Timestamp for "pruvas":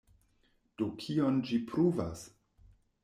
1.73-2.25